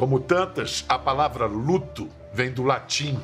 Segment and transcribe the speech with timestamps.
[0.00, 3.20] Como tantas, a palavra luto vem do latim,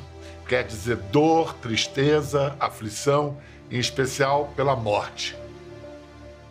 [0.47, 3.35] quer dizer dor, tristeza, aflição,
[3.71, 5.35] em especial pela morte.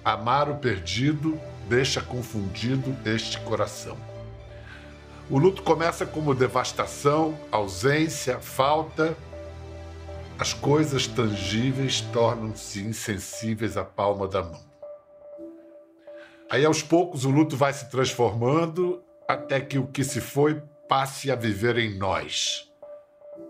[0.05, 3.97] Amar o perdido deixa confundido este coração.
[5.31, 9.17] O luto começa como devastação, ausência, falta.
[10.41, 14.67] As coisas tangíveis tornam-se insensíveis à palma da mão.
[16.51, 21.31] Aí, aos poucos, o luto vai se transformando até que o que se foi passe
[21.31, 22.71] a viver em nós.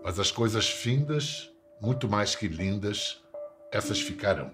[0.03, 3.21] Mas as coisas findas, muito mais que lindas,
[3.71, 4.51] essas ficarão.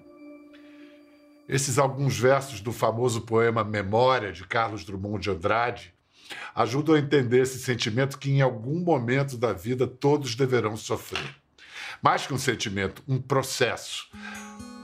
[1.48, 5.94] Esses alguns versos do famoso poema Memória, de Carlos Drummond de Andrade,
[6.56, 11.36] ajudam a entender esse sentimento que em algum momento da vida todos deverão sofrer.
[12.02, 14.10] Mais que um sentimento, um processo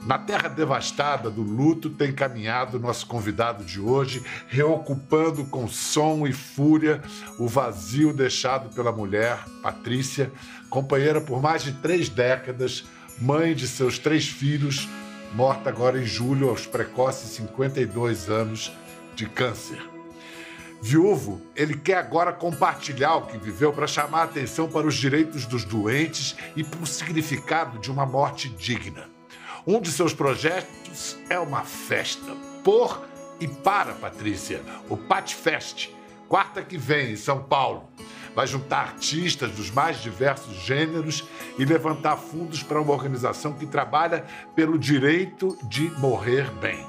[0.06, 6.32] na terra devastada do luto tem caminhado nosso convidado de hoje, reocupando com som e
[6.32, 7.02] fúria
[7.38, 10.32] o vazio deixado pela mulher, Patrícia,
[10.70, 12.84] companheira por mais de três décadas,
[13.20, 14.88] mãe de seus três filhos,
[15.34, 18.72] morta agora em julho aos precoces 52 anos
[19.14, 19.82] de câncer.
[20.82, 25.44] Viúvo, ele quer agora compartilhar o que viveu para chamar a atenção para os direitos
[25.44, 29.19] dos doentes e para o significado de uma morte digna.
[29.70, 33.06] Um de seus projetos é uma festa por
[33.38, 35.90] e para Patrícia, o Pat Fest,
[36.28, 37.88] quarta que vem em São Paulo.
[38.34, 41.22] Vai juntar artistas dos mais diversos gêneros
[41.56, 44.24] e levantar fundos para uma organização que trabalha
[44.56, 46.84] pelo direito de morrer bem.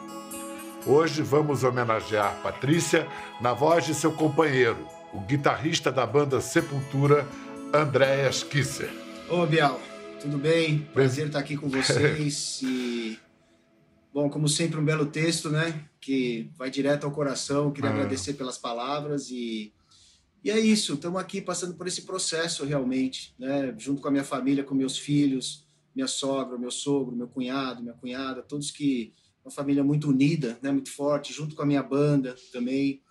[0.84, 3.08] Hoje vamos homenagear Patrícia
[3.40, 7.28] na voz de seu companheiro, o guitarrista da banda Sepultura,
[7.72, 8.90] Andréas Kisser.
[9.30, 9.80] Ô, Bial,
[10.22, 10.80] tudo bem?
[10.94, 12.62] Prazer estar aqui com vocês.
[12.62, 13.18] E,
[14.14, 15.86] bom, como sempre, um belo texto, né?
[16.00, 17.72] Que vai direto ao coração.
[17.72, 17.94] Queria ah.
[17.94, 19.74] agradecer pelas palavras e.
[20.44, 23.76] E é isso, estamos aqui passando por esse processo realmente, né?
[23.78, 27.94] Junto com a minha família, com meus filhos, minha sogra, meu sogro, meu cunhado, minha
[27.94, 29.14] cunhada, todos que
[29.46, 30.72] uma família muito unida, né?
[30.72, 33.02] Muito forte, junto com a minha banda também.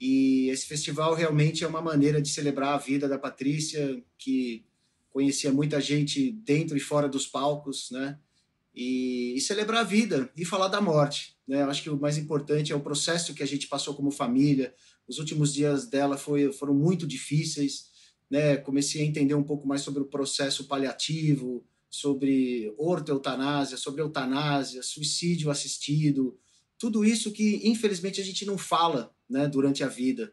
[0.00, 4.64] E esse festival realmente é uma maneira de celebrar a vida da Patrícia, que
[5.12, 8.18] conhecia muita gente dentro e fora dos palcos, né?
[8.74, 11.62] E, e, celebrar a vida e falar da morte, né?
[11.64, 14.74] Acho que o mais importante é o processo que a gente passou como família.
[15.06, 17.90] Os últimos dias dela foi, foram muito difíceis,
[18.30, 18.56] né?
[18.56, 25.50] Comecei a entender um pouco mais sobre o processo paliativo, sobre ortoeutanásia, sobre eutanásia, suicídio
[25.50, 26.38] assistido,
[26.78, 29.46] tudo isso que infelizmente a gente não fala, né?
[29.46, 30.32] Durante a vida.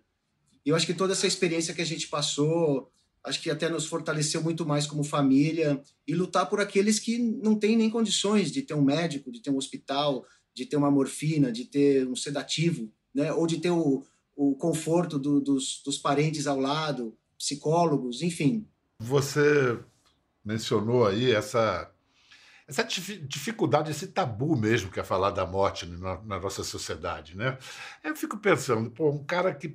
[0.66, 2.90] E eu acho que toda essa experiência que a gente passou
[3.24, 7.56] acho que até nos fortaleceu muito mais como família e lutar por aqueles que não
[7.56, 11.52] têm nem condições de ter um médico, de ter um hospital, de ter uma morfina,
[11.52, 13.32] de ter um sedativo, né?
[13.34, 14.04] ou de ter o,
[14.36, 18.66] o conforto do, dos, dos parentes ao lado, psicólogos, enfim.
[19.00, 19.80] Você
[20.44, 21.92] mencionou aí essa
[22.68, 27.58] essa dificuldade, esse tabu mesmo que é falar da morte na, na nossa sociedade, né?
[28.04, 29.68] Eu fico pensando, pô, um cara que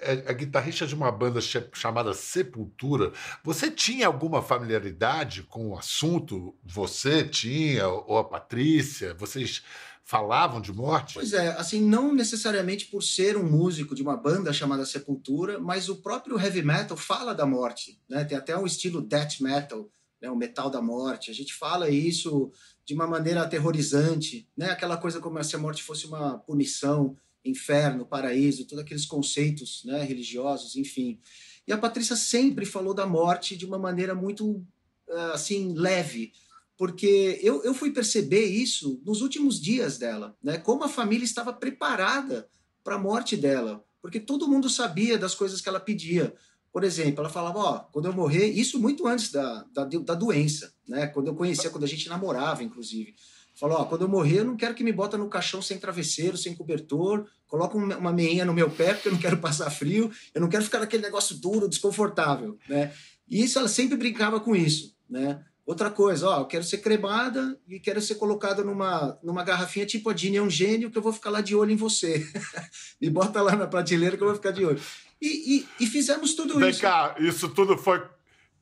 [0.00, 1.40] é guitarrista de uma banda
[1.72, 3.12] chamada Sepultura.
[3.44, 6.54] Você tinha alguma familiaridade com o assunto?
[6.64, 9.14] Você tinha, ou a Patrícia?
[9.14, 9.62] Vocês
[10.10, 11.14] falavam de morte?
[11.14, 15.88] Pois é, assim, não necessariamente por ser um músico de uma banda chamada Sepultura, mas
[15.88, 18.24] o próprio heavy metal fala da morte, né?
[18.24, 19.88] Tem até um estilo death metal,
[20.20, 20.28] né?
[20.28, 21.30] o metal da morte.
[21.30, 22.50] A gente fala isso
[22.84, 24.70] de uma maneira aterrorizante, né?
[24.70, 30.02] Aquela coisa como se a morte fosse uma punição inferno, paraíso, todos aqueles conceitos né,
[30.02, 31.20] religiosos, enfim.
[31.66, 34.64] E a Patrícia sempre falou da morte de uma maneira muito
[35.08, 36.32] eh, assim leve,
[36.76, 40.56] porque eu, eu fui perceber isso nos últimos dias dela, né?
[40.56, 42.48] Como a família estava preparada
[42.82, 46.34] para a morte dela, porque todo mundo sabia das coisas que ela pedia.
[46.72, 50.14] Por exemplo, ela falava, ó, oh, quando eu morrer, isso muito antes da, da, da
[50.14, 51.06] doença, né?
[51.08, 53.14] Quando eu conhecia, quando a gente namorava, inclusive.
[53.60, 56.34] Falou, ó, quando eu morrer, eu não quero que me bota no caixão sem travesseiro,
[56.34, 60.40] sem cobertor, coloca uma meinha no meu pé, porque eu não quero passar frio, eu
[60.40, 62.90] não quero ficar naquele negócio duro, desconfortável, né?
[63.28, 65.44] E isso, ela sempre brincava com isso, né?
[65.66, 70.08] Outra coisa, ó, eu quero ser cremada e quero ser colocada numa, numa garrafinha tipo
[70.08, 72.26] a Dini é um gênio que eu vou ficar lá de olho em você.
[72.98, 74.80] me bota lá na prateleira que eu vou ficar de olho.
[75.20, 76.80] E, e, e fizemos tudo Vem isso.
[76.80, 78.02] Vem cá, isso tudo foi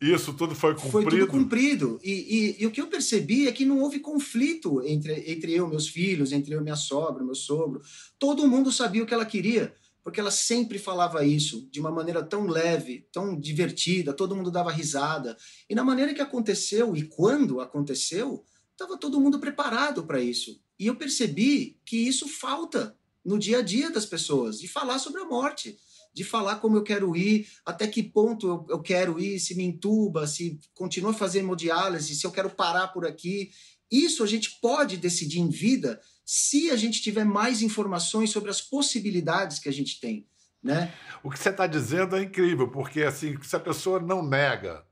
[0.00, 0.92] isso tudo foi cumprido?
[0.92, 2.00] Foi tudo cumprido.
[2.04, 5.66] E, e, e, o que eu percebi é que não houve conflito entre, entre eu
[5.66, 7.82] e meus filhos, entre eu e minha sogra, meu sogro.
[8.18, 9.74] Todo mundo sabia o que ela queria,
[10.04, 14.70] porque ela sempre falava isso de uma maneira tão leve, tão divertida, todo mundo dava
[14.70, 15.36] risada.
[15.68, 20.60] E na maneira que aconteceu e quando aconteceu, estava todo mundo preparado para isso.
[20.78, 25.20] E eu percebi que isso falta no dia a dia das pessoas, de falar sobre
[25.20, 25.76] a morte
[26.12, 29.64] de falar como eu quero ir, até que ponto eu, eu quero ir, se me
[29.64, 33.50] entuba, se continua fazendo hemodiálise, se eu quero parar por aqui.
[33.90, 38.60] Isso a gente pode decidir em vida se a gente tiver mais informações sobre as
[38.60, 40.26] possibilidades que a gente tem.
[40.62, 40.92] Né?
[41.22, 44.84] O que você está dizendo é incrível, porque assim, se a pessoa não nega,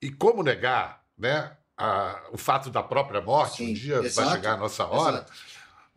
[0.00, 1.56] e como negar, né?
[1.76, 5.18] A, o fato da própria morte, Sim, um dia exato, vai chegar a nossa hora.
[5.18, 5.32] Exato.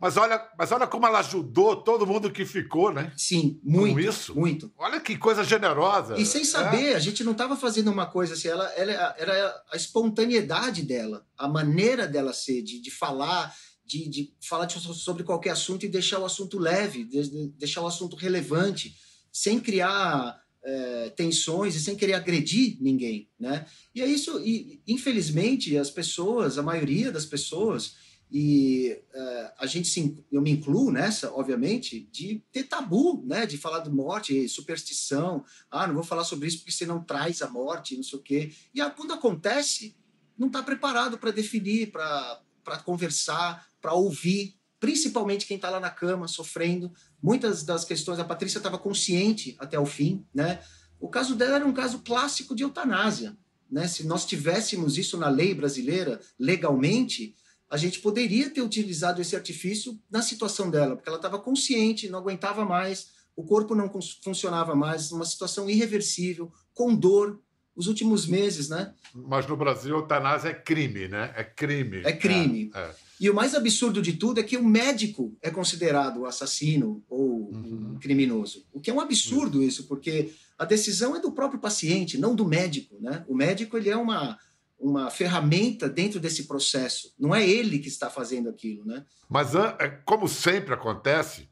[0.02, 3.12] Mas olha, mas olha como ela ajudou todo mundo que ficou, né?
[3.16, 3.94] Sim, muito.
[3.94, 4.34] Com isso.
[4.34, 4.72] Muito.
[4.76, 6.18] Olha que coisa generosa.
[6.18, 6.96] E sem saber, é.
[6.96, 11.46] a gente não estava fazendo uma coisa assim, ela, ela era a espontaneidade dela, a
[11.46, 13.54] maneira dela ser, de, de falar,
[13.86, 17.86] de, de falar de, sobre qualquer assunto e deixar o assunto leve, de, deixar o
[17.86, 18.96] assunto relevante,
[19.32, 23.66] sem criar é, tensões e sem querer agredir ninguém, né?
[23.94, 28.01] E é isso, e, infelizmente, as pessoas, a maioria das pessoas
[28.34, 33.44] e uh, a gente se, eu me incluo nessa, obviamente, de ter tabu, né?
[33.44, 35.44] De falar de morte, superstição.
[35.70, 38.22] Ah, não vou falar sobre isso porque você não traz a morte, não sei o
[38.22, 38.50] quê.
[38.74, 39.94] E quando acontece,
[40.38, 46.26] não está preparado para definir, para conversar, para ouvir, principalmente quem está lá na cama
[46.26, 46.90] sofrendo.
[47.22, 50.62] Muitas das questões, a Patrícia estava consciente até o fim, né?
[50.98, 53.36] O caso dela era um caso clássico de eutanásia,
[53.70, 53.86] né?
[53.86, 57.36] Se nós tivéssemos isso na lei brasileira legalmente,
[57.72, 62.18] a gente poderia ter utilizado esse artifício na situação dela, porque ela estava consciente, não
[62.18, 63.90] aguentava mais, o corpo não
[64.22, 67.40] funcionava mais, uma situação irreversível, com dor,
[67.74, 68.92] os últimos meses, né?
[69.14, 71.32] Mas no Brasil, eutanásia é crime, né?
[71.34, 72.02] É crime.
[72.04, 72.70] É crime.
[72.74, 72.94] É, é.
[73.18, 77.50] E o mais absurdo de tudo é que o médico é considerado o assassino ou
[77.54, 77.96] uhum.
[77.98, 78.66] criminoso.
[78.70, 79.64] O que é um absurdo uhum.
[79.64, 83.24] isso, porque a decisão é do próprio paciente, não do médico, né?
[83.26, 84.38] O médico ele é uma
[84.82, 87.14] uma ferramenta dentro desse processo.
[87.18, 89.04] Não é ele que está fazendo aquilo, né?
[89.28, 91.48] Mas é, como sempre acontece,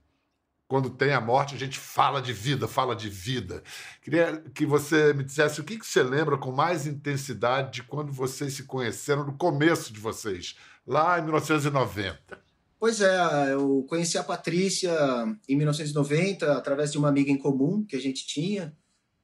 [0.67, 3.63] quando tem a morte, a gente fala de vida, fala de vida.
[4.03, 8.55] Queria que você me dissesse o que, você lembra com mais intensidade de quando vocês
[8.55, 10.57] se conheceram, no começo de vocês,
[10.87, 12.19] lá em 1990.
[12.79, 14.93] Pois é, eu conheci a Patrícia
[15.49, 18.75] em 1990 através de uma amiga em comum que a gente tinha.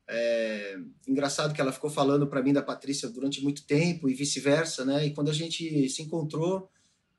[0.09, 4.85] É, engraçado que ela ficou falando para mim da Patrícia durante muito tempo e vice-versa,
[4.85, 5.07] né?
[5.07, 6.71] E quando a gente se encontrou,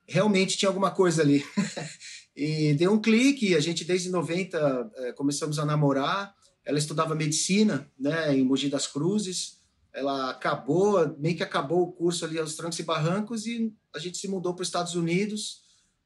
[0.08, 1.44] realmente tinha alguma coisa ali.
[2.36, 6.34] e deu um clique, a gente desde 90 é, começamos a namorar.
[6.64, 9.58] Ela estudava medicina, né, em Mogi das Cruzes.
[9.94, 14.18] Ela acabou, meio que acabou o curso ali aos trancos e barrancos e a gente
[14.18, 15.62] se mudou para os Estados Unidos,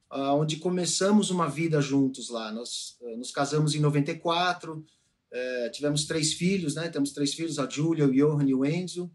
[0.10, 2.51] onde começamos uma vida juntos lá.
[2.51, 4.86] Nós é, nos casamos em 94
[5.31, 6.89] é, tivemos três filhos, né?
[6.89, 9.12] Temos três filhos, a Júlia, o Johan e o Enzo.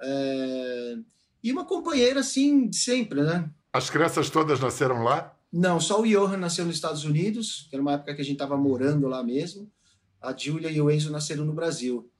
[0.00, 0.96] É,
[1.42, 3.50] e uma companheira, assim, de sempre, né?
[3.72, 5.36] As crianças todas nasceram lá?
[5.52, 8.34] Não, só o Johan nasceu nos Estados Unidos, que era uma época que a gente
[8.34, 9.70] estava morando lá mesmo.
[10.20, 12.10] A Júlia e o Enzo nasceram no Brasil.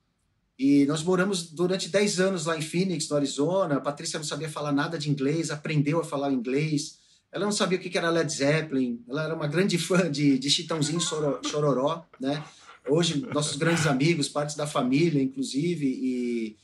[0.59, 3.77] E nós moramos durante 10 anos lá em Phoenix, no Arizona.
[3.77, 6.99] A Patrícia não sabia falar nada de inglês, aprendeu a falar inglês.
[7.31, 9.05] Ela não sabia o que era Led Zeppelin.
[9.09, 12.43] Ela era uma grande fã de, de Chitãozinho Chororó, né?
[12.89, 16.57] Hoje nossos grandes amigos, partes da família, inclusive, e,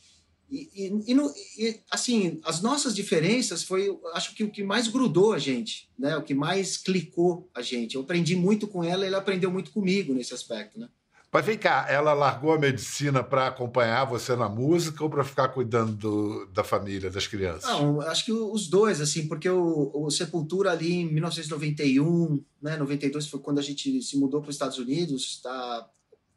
[0.51, 4.89] e, e, e, no, e, assim, as nossas diferenças foi, acho que o que mais
[4.89, 6.17] grudou a gente, né?
[6.17, 7.95] O que mais clicou a gente.
[7.95, 10.89] Eu aprendi muito com ela, e ela aprendeu muito comigo nesse aspecto, né?
[11.33, 15.49] Mas vem cá, ela largou a medicina para acompanhar você na música ou para ficar
[15.49, 17.71] cuidando do, da família, das crianças?
[17.71, 23.27] Não, acho que os dois, assim, porque o, o, Sepultura ali em 1991, né, 92
[23.29, 25.89] foi quando a gente se mudou para os Estados Unidos, tá,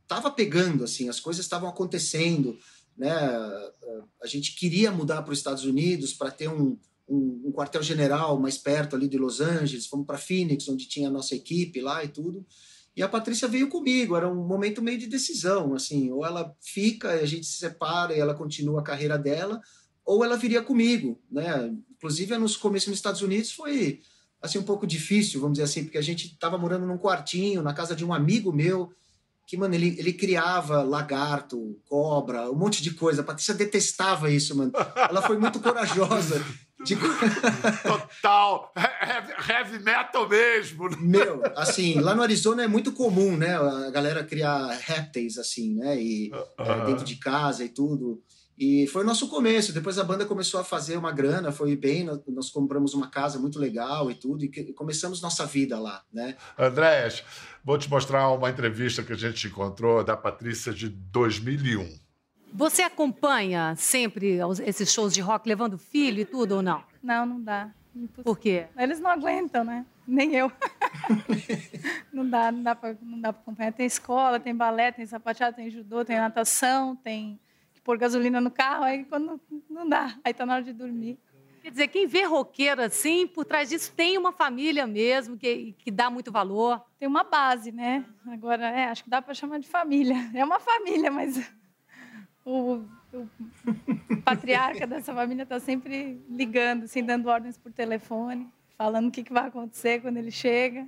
[0.05, 2.57] estava pegando, assim, as coisas estavam acontecendo,
[2.97, 3.11] né?
[4.21, 8.57] A gente queria mudar para os Estados Unidos para ter um, um, um quartel-general mais
[8.57, 12.07] perto ali de Los Angeles, fomos para Phoenix, onde tinha a nossa equipe lá e
[12.07, 12.45] tudo.
[12.95, 17.09] E a Patrícia veio comigo, era um momento meio de decisão, assim, ou ela fica,
[17.09, 19.59] a gente se separa e ela continua a carreira dela,
[20.05, 21.75] ou ela viria comigo, né?
[21.91, 24.01] Inclusive, nos começos nos Estados Unidos foi
[24.41, 27.73] assim um pouco difícil, vamos dizer assim, porque a gente estava morando num quartinho na
[27.73, 28.93] casa de um amigo meu
[29.47, 33.21] que, mano, ele, ele criava lagarto, cobra, um monte de coisa.
[33.21, 34.71] A Patrícia detestava isso, mano.
[35.09, 36.43] Ela foi muito corajosa.
[36.85, 36.95] De...
[37.81, 38.71] Total,
[39.49, 40.87] heavy, metal mesmo.
[40.89, 40.97] Né?
[40.99, 43.55] Meu, assim, lá no Arizona é muito comum, né?
[43.55, 45.99] A galera criar répteis, assim, né?
[45.99, 46.83] E uh -huh.
[46.83, 48.21] é, dentro de casa e tudo.
[48.57, 49.73] E foi o nosso começo.
[49.73, 52.03] Depois a banda começou a fazer uma grana, foi bem.
[52.03, 56.37] Nós, nós compramos uma casa muito legal e tudo, e começamos nossa vida lá, né?
[56.57, 57.23] Andréas,
[57.63, 61.99] vou te mostrar uma entrevista que a gente encontrou da Patrícia de 2001.
[62.53, 66.81] Você acompanha sempre esses shows de rock levando filho e tudo ou não?
[67.03, 67.69] Não, não dá.
[67.93, 68.23] Impossível.
[68.23, 68.67] Por quê?
[68.77, 69.85] Eles não aguentam, né?
[70.07, 70.49] Nem eu.
[72.13, 73.73] não dá, não dá para não dá para acompanhar.
[73.73, 77.39] Tem escola, tem balé, tem sapateado, tem judô, tem natação, tem
[77.85, 79.39] pôr gasolina no carro, aí quando
[79.69, 81.19] não dá, aí tá na hora de dormir.
[81.61, 85.89] Quer dizer, quem vê roqueiro assim, por trás disso tem uma família mesmo que, que
[85.89, 86.83] dá muito valor.
[86.99, 88.05] Tem uma base, né?
[88.27, 90.15] Agora, é, acho que dá para chamar de família.
[90.33, 91.51] É uma família, mas
[92.43, 99.11] o, o patriarca dessa família está sempre ligando, assim, dando ordens por telefone, falando o
[99.11, 100.85] que, que vai acontecer quando ele chega.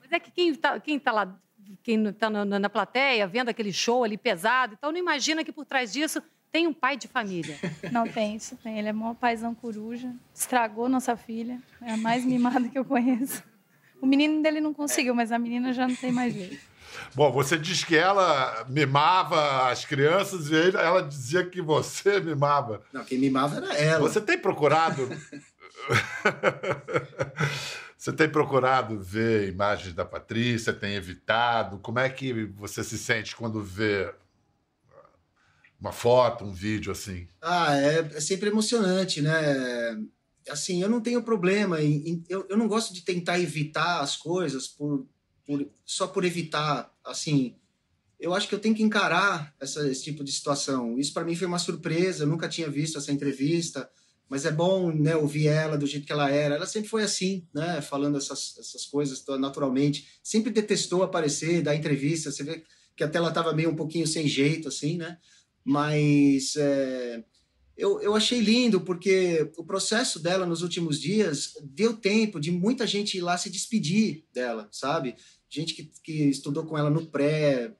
[0.00, 1.40] Mas é que quem está quem tá lá,
[1.82, 5.64] quem está na, na plateia, vendo aquele show ali pesado, então não imagina que por
[5.64, 6.22] trás disso
[6.52, 7.56] tem um pai de família.
[7.92, 8.76] Não tem isso, tem.
[8.76, 13.40] Ele é maior paizão coruja, estragou nossa filha, é a mais mimada que eu conheço.
[14.02, 16.70] O menino dele não conseguiu, mas a menina já não tem mais jeito.
[17.14, 22.82] Bom, você diz que ela mimava as crianças e ela dizia que você mimava.
[22.92, 24.00] Não, quem mimava era ela.
[24.00, 25.08] Você tem procurado.
[28.00, 31.78] você tem procurado ver imagens da Patrícia, tem evitado?
[31.80, 34.10] Como é que você se sente quando vê
[35.78, 37.28] uma foto, um vídeo assim?
[37.42, 40.02] Ah, é, é sempre emocionante, né?
[40.48, 44.16] Assim, eu não tenho problema, em, em, eu, eu não gosto de tentar evitar as
[44.16, 45.06] coisas por,
[45.44, 47.54] por, só por evitar, assim,
[48.18, 50.98] eu acho que eu tenho que encarar essa, esse tipo de situação.
[50.98, 53.90] Isso para mim foi uma surpresa, eu nunca tinha visto essa entrevista,
[54.30, 56.54] mas é bom né, ouvir ela do jeito que ela era.
[56.54, 60.06] Ela sempre foi assim, né, falando essas, essas coisas naturalmente.
[60.22, 62.30] Sempre detestou aparecer, dar entrevista.
[62.30, 62.62] Você vê
[62.96, 65.18] que até ela estava meio um pouquinho sem jeito, assim, né?
[65.64, 67.24] Mas é,
[67.76, 72.86] eu, eu achei lindo porque o processo dela nos últimos dias deu tempo de muita
[72.86, 75.16] gente ir lá se despedir dela, sabe?
[75.48, 77.74] Gente que, que estudou com ela no pré,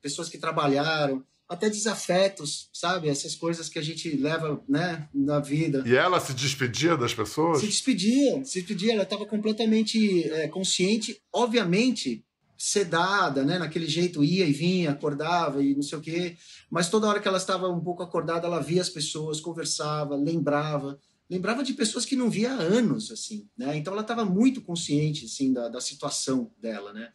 [0.00, 3.08] pessoas que trabalharam, até desafetos, sabe?
[3.08, 5.82] Essas coisas que a gente leva né, na vida.
[5.86, 7.60] E ela se despedia das pessoas?
[7.60, 8.92] Se despedia, se despedia.
[8.92, 12.24] Ela estava completamente é, consciente, obviamente
[12.58, 13.58] sedada, né?
[13.58, 16.36] Naquele jeito ia e vinha, acordava e não sei o quê.
[16.70, 20.98] Mas toda hora que ela estava um pouco acordada, ela via as pessoas, conversava, lembrava,
[21.28, 23.76] lembrava de pessoas que não via há anos, assim, né?
[23.76, 27.12] Então ela estava muito consciente, assim, da, da situação dela, né?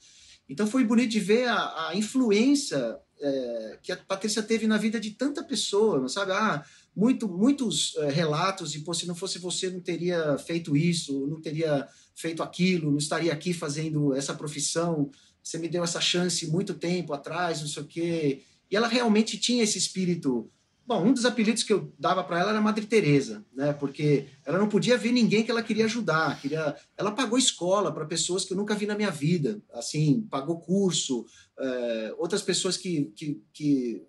[0.47, 4.99] Então foi bonito de ver a, a influência é, que a Patrícia teve na vida
[4.99, 6.31] de tanta pessoa, sabe?
[6.31, 6.63] Ah,
[6.95, 11.39] muito, muitos é, relatos de, pô, se não fosse você, não teria feito isso, não
[11.39, 15.09] teria feito aquilo, não estaria aqui fazendo essa profissão,
[15.43, 18.43] você me deu essa chance muito tempo atrás, não sei o quê.
[18.69, 20.49] E ela realmente tinha esse espírito.
[20.85, 23.71] Bom, um dos apelidos que eu dava para ela era Madre Teresa, né?
[23.71, 26.75] Porque ela não podia ver ninguém que ela queria ajudar, queria.
[26.97, 31.25] Ela pagou escola para pessoas que eu nunca vi na minha vida, assim, pagou curso,
[31.57, 34.03] é, outras pessoas que, que, que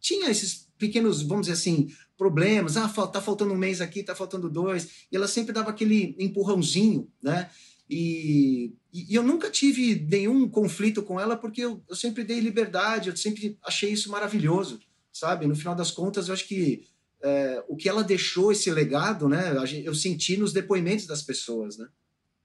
[0.00, 1.88] tinha esses pequenos, vamos dizer assim,
[2.18, 2.76] problemas.
[2.76, 5.06] Ah, tá faltando um mês aqui, tá faltando dois.
[5.10, 7.48] E ela sempre dava aquele empurrãozinho, né?
[7.88, 13.08] E, e, eu nunca tive nenhum conflito com ela porque eu, eu, sempre dei liberdade,
[13.08, 14.78] eu sempre achei isso maravilhoso,
[15.12, 15.46] sabe?
[15.46, 16.86] No final das contas, eu acho que
[17.22, 19.54] é, o que ela deixou, esse legado, né?
[19.84, 21.86] Eu senti nos depoimentos das pessoas, né?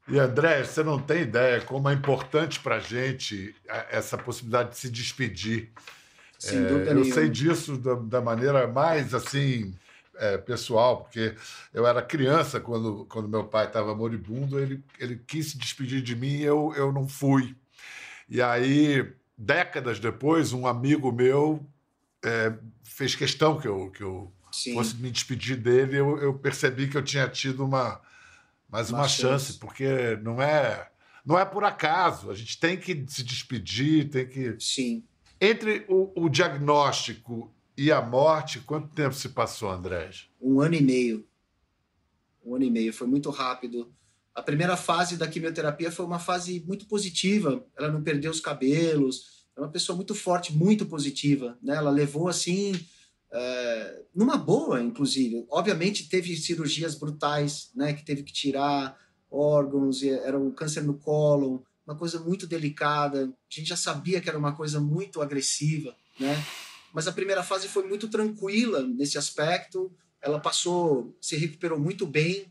[0.08, 3.56] E André, você não tem ideia como é importante para a gente
[3.90, 5.72] essa possibilidade de se despedir.
[6.38, 7.14] Sem é, dúvida eu nenhuma.
[7.14, 9.74] sei disso da, da maneira mais assim
[10.18, 11.36] é, pessoal, porque
[11.74, 16.16] eu era criança quando, quando meu pai estava moribundo, ele, ele quis se despedir de
[16.16, 17.56] mim e eu, eu não fui.
[18.30, 21.66] E aí, décadas depois, um amigo meu
[22.26, 24.34] é, fez questão que eu, que eu
[24.74, 25.98] fosse me despedir dele.
[25.98, 28.02] Eu, eu percebi que eu tinha tido uma,
[28.70, 29.46] mais uma, uma chance.
[29.46, 30.90] chance, porque não é,
[31.26, 32.32] não é por acaso.
[32.32, 34.56] A gente tem que se despedir, tem que.
[34.60, 35.04] Sim.
[35.40, 40.30] Entre o, o diagnóstico e a morte, quanto tempo se passou, Andrés?
[40.42, 41.28] Um ano e meio.
[42.44, 43.92] Um ano e meio, foi muito rápido.
[44.34, 47.66] A primeira fase da quimioterapia foi uma fase muito positiva.
[47.78, 49.35] Ela não perdeu os cabelos.
[49.56, 51.58] É uma pessoa muito forte, muito positiva.
[51.62, 51.76] Né?
[51.76, 52.74] Ela levou assim,
[53.32, 55.46] é, numa boa, inclusive.
[55.50, 57.94] Obviamente teve cirurgias brutais, né?
[57.94, 58.98] Que teve que tirar
[59.30, 60.04] órgãos.
[60.04, 63.26] Era um câncer no cólon, uma coisa muito delicada.
[63.26, 66.36] A gente já sabia que era uma coisa muito agressiva, né?
[66.96, 69.94] mas a primeira fase foi muito tranquila nesse aspecto.
[70.22, 72.50] Ela passou, se recuperou muito bem.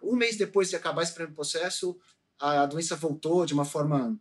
[0.00, 1.98] Um mês depois de acabar esse primeiro processo,
[2.38, 4.16] a doença voltou de uma forma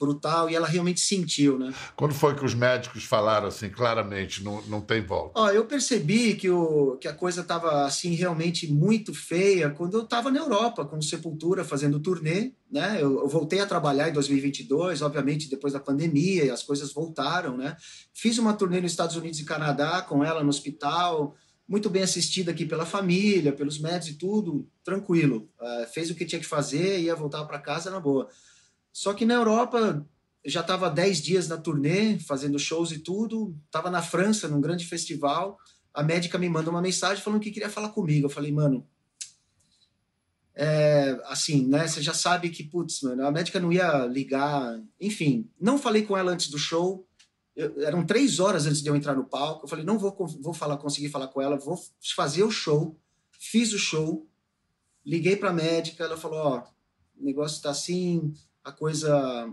[0.00, 1.74] brutal e ela realmente sentiu, né?
[1.94, 5.38] Quando foi que os médicos falaram assim claramente, não, não tem volta?
[5.38, 10.04] Ó, eu percebi que, o, que a coisa estava assim realmente muito feia quando eu
[10.04, 12.96] estava na Europa com Sepultura fazendo turnê, né?
[12.98, 17.58] Eu, eu, voltei a trabalhar em 2022, obviamente depois da pandemia e as coisas voltaram,
[17.58, 17.76] né?
[18.14, 21.36] Fiz uma turnê nos Estados Unidos e Canadá com ela no hospital,
[21.68, 25.48] muito bem assistido aqui pela família, pelos médicos e tudo, tranquilo.
[25.60, 28.28] Uh, fez o que tinha que fazer, ia voltar para casa na boa.
[28.92, 30.06] Só que na Europa,
[30.44, 34.86] já estava 10 dias na turnê, fazendo shows e tudo, estava na França, num grande
[34.86, 35.58] festival,
[35.92, 38.26] a médica me manda uma mensagem falando que queria falar comigo.
[38.26, 38.86] Eu falei, mano,
[40.54, 41.86] é, assim, né?
[41.86, 44.80] Você já sabe que, putz, mano, a médica não ia ligar.
[45.00, 47.06] Enfim, não falei com ela antes do show.
[47.56, 49.64] Eu, eram três horas antes de eu entrar no palco.
[49.64, 51.78] Eu falei, não vou, vou falar, conseguir falar com ela, vou
[52.14, 52.96] fazer o show.
[53.32, 54.28] Fiz o show,
[55.04, 56.62] liguei para a médica, ela falou, ó,
[57.18, 59.50] o negócio está assim, a coisa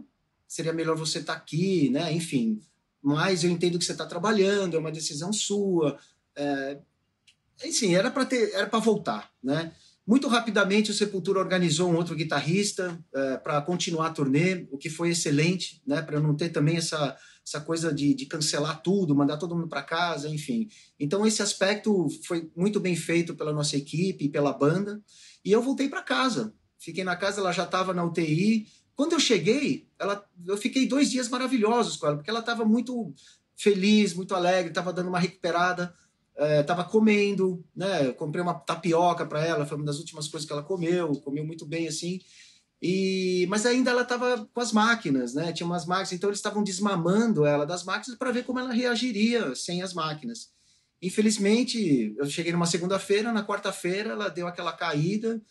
[0.47, 2.11] seria melhor você estar tá aqui, né?
[2.13, 2.61] Enfim,
[3.01, 5.97] mas eu entendo que você está trabalhando, é uma decisão sua.
[6.35, 6.79] É,
[7.65, 9.73] enfim, era para ter, era para voltar, né?
[10.05, 14.89] Muito rapidamente, o Sepultura organizou um outro guitarrista é, para continuar a turnê, o que
[14.89, 16.01] foi excelente, né?
[16.01, 19.83] Para não ter também essa, essa coisa de, de cancelar tudo, mandar todo mundo para
[19.83, 20.69] casa, enfim.
[20.97, 25.01] Então, esse aspecto foi muito bem feito pela nossa equipe, pela banda.
[25.43, 26.53] E eu voltei para casa.
[26.79, 28.67] Fiquei na casa, ela já estava na UTI.
[28.97, 33.13] Quando eu cheguei, ela, eu fiquei dois dias maravilhosos com ela, porque ela estava muito
[33.55, 35.95] feliz, muito alegre, estava dando uma recuperada
[36.61, 38.07] estava é, comendo, né?
[38.07, 41.43] Eu comprei uma tapioca para ela, foi uma das últimas coisas que ela comeu, comeu
[41.43, 42.19] muito bem assim.
[42.79, 45.51] E mas ainda ela estava com as máquinas, né?
[45.51, 49.55] Tinha umas máquinas, então eles estavam desmamando ela das máquinas para ver como ela reagiria
[49.55, 50.51] sem as máquinas.
[51.01, 55.41] Infelizmente, eu cheguei numa segunda-feira, na quarta-feira ela deu aquela caída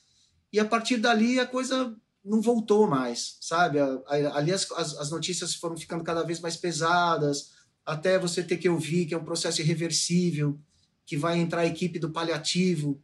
[0.52, 1.96] e a partir dali a coisa
[2.26, 3.78] não voltou mais, sabe?
[4.34, 7.52] Ali as, as, as notícias foram ficando cada vez mais pesadas,
[7.84, 10.58] até você ter que ouvir que é um processo irreversível,
[11.04, 13.00] que vai entrar a equipe do paliativo,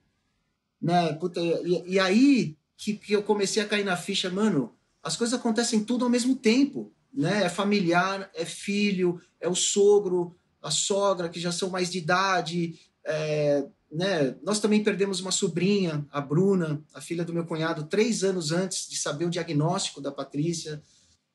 [0.80, 1.12] né?
[1.12, 5.38] Puta, e, e, aí que, que eu comecei a cair na ficha, mano, as coisas
[5.38, 7.44] acontecem tudo ao mesmo tempo, né?
[7.44, 12.80] É familiar, é filho, é o sogro, a sogra, que já são mais de idade,
[13.04, 14.34] é, né?
[14.42, 18.88] Nós também perdemos uma sobrinha, a Bruna, a filha do meu cunhado, três anos antes
[18.88, 20.82] de saber o diagnóstico da Patrícia.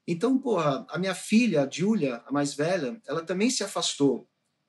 [0.07, 4.27] Então, porra, a minha filha, a Júlia, a mais velha, ela também se afastou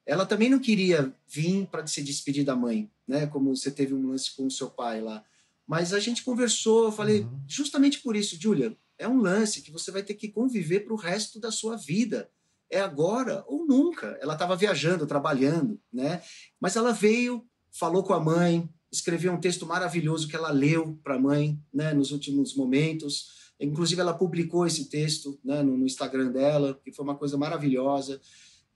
[0.08, 3.26] ela também não queria vir para se despedir da mãe, né?
[3.26, 5.22] Como você teve um lance com o seu pai lá.
[5.66, 7.42] Mas a gente conversou, eu falei, uhum.
[7.46, 10.96] justamente por isso, Julia, é um lance que você vai ter que conviver para o
[10.96, 12.30] resto da sua vida.
[12.70, 14.18] É agora ou nunca.
[14.22, 16.22] Ela estava viajando, trabalhando, né?
[16.58, 17.46] Mas ela veio,
[17.78, 21.92] falou com a mãe, escreveu um texto maravilhoso que ela leu para a mãe, né?
[21.92, 23.38] Nos últimos momentos.
[23.60, 28.20] Inclusive, ela publicou esse texto né, no, no Instagram dela, que foi uma coisa maravilhosa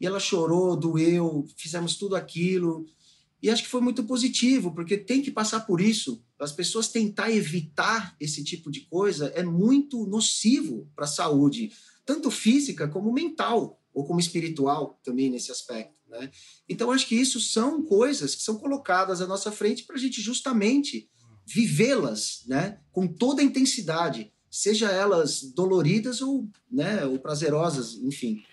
[0.02, 2.84] e ela chorou, doeu, fizemos tudo aquilo.
[3.40, 6.20] E acho que foi muito positivo, porque tem que passar por isso.
[6.40, 11.70] As pessoas tentar evitar esse tipo de coisa é muito nocivo para a saúde,
[12.04, 15.94] tanto física como mental, ou como espiritual também nesse aspecto.
[16.08, 16.30] Né?
[16.68, 20.20] Então, acho que isso são coisas que são colocadas à nossa frente para a gente
[20.20, 21.08] justamente
[21.46, 22.78] vivê-las né?
[22.90, 28.44] com toda a intensidade, seja elas doloridas ou, né, ou prazerosas, enfim.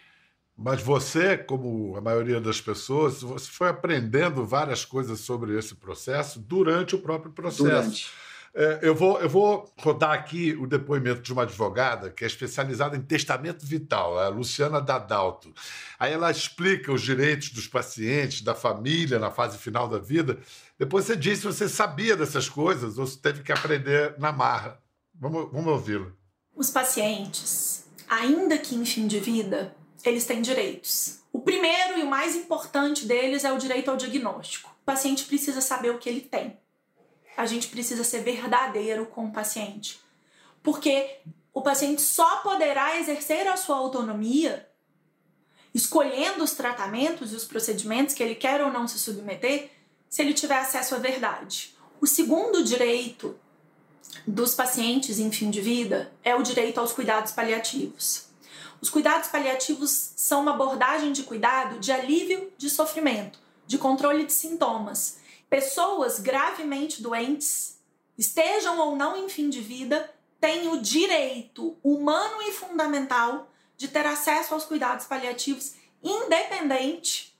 [0.58, 6.40] Mas você, como a maioria das pessoas, você foi aprendendo várias coisas sobre esse processo
[6.40, 7.64] durante o próprio processo.
[7.64, 8.08] Durante.
[8.54, 12.98] É, eu, vou, eu vou rodar aqui o depoimento de uma advogada que é especializada
[12.98, 15.54] em testamento vital, a Luciana Dadalto.
[16.00, 20.40] Aí ela explica os direitos dos pacientes, da família na fase final da vida.
[20.78, 24.80] Depois você disse se você sabia dessas coisas ou se teve que aprender na marra.
[25.14, 26.16] Vamos, vamos ouvi-lo.
[26.56, 31.20] Os pacientes, ainda que em fim de vida, eles têm direitos.
[31.32, 34.76] O primeiro e o mais importante deles é o direito ao diagnóstico.
[34.82, 36.58] O paciente precisa saber o que ele tem.
[37.40, 39.98] A gente precisa ser verdadeiro com o paciente.
[40.62, 41.20] Porque
[41.54, 44.68] o paciente só poderá exercer a sua autonomia
[45.74, 49.72] escolhendo os tratamentos e os procedimentos que ele quer ou não se submeter
[50.10, 51.74] se ele tiver acesso à verdade.
[52.02, 53.40] O segundo direito
[54.28, 58.26] dos pacientes em fim de vida é o direito aos cuidados paliativos.
[58.82, 64.34] Os cuidados paliativos são uma abordagem de cuidado de alívio de sofrimento, de controle de
[64.34, 65.20] sintomas.
[65.50, 67.82] Pessoas gravemente doentes,
[68.18, 74.06] estejam ou não em fim de vida, têm o direito humano e fundamental de ter
[74.06, 77.38] acesso aos cuidados paliativos, independente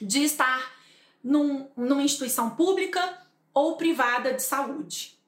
[0.00, 0.74] de estar
[1.22, 3.22] num, numa instituição pública
[3.54, 5.18] ou privada de saúde.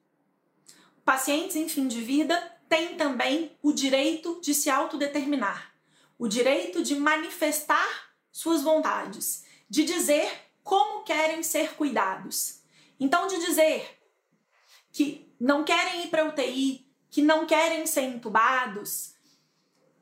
[1.04, 2.36] Pacientes em fim de vida
[2.68, 5.72] tem também o direito de se autodeterminar,
[6.18, 12.60] o direito de manifestar suas vontades, de dizer como querem ser cuidados.
[13.00, 13.98] Então, de dizer
[14.92, 19.14] que não querem ir para UTI, que não querem ser entubados,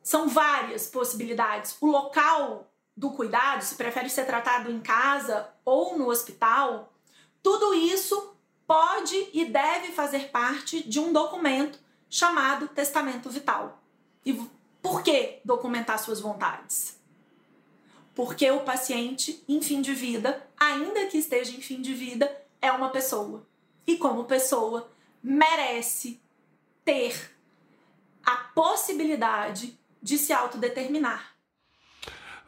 [0.02, 1.76] são várias possibilidades.
[1.80, 6.92] O local do cuidado, se prefere ser tratado em casa ou no hospital,
[7.40, 11.78] tudo isso pode e deve fazer parte de um documento
[12.10, 13.80] chamado testamento vital.
[14.24, 14.34] E
[14.82, 16.95] por que documentar suas vontades?
[18.16, 22.72] Porque o paciente em fim de vida, ainda que esteja em fim de vida, é
[22.72, 23.46] uma pessoa.
[23.86, 24.90] E como pessoa,
[25.22, 26.18] merece
[26.82, 27.30] ter
[28.24, 31.36] a possibilidade de se autodeterminar.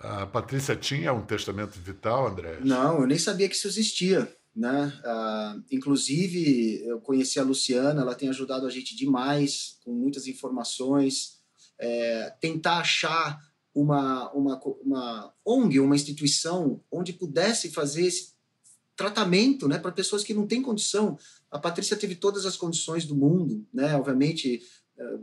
[0.01, 2.61] A Patrícia tinha um testamento vital, André?
[2.65, 4.35] Não, eu nem sabia que isso existia.
[4.57, 4.93] Né?
[5.05, 11.37] Uh, inclusive, eu conheci a Luciana, ela tem ajudado a gente demais com muitas informações.
[11.79, 13.39] É, tentar achar
[13.75, 18.39] uma, uma, uma ONG, uma instituição onde pudesse fazer esse
[18.97, 21.17] tratamento né, para pessoas que não têm condição.
[21.51, 23.95] A Patrícia teve todas as condições do mundo, né?
[23.95, 24.61] obviamente,
[24.99, 25.19] é,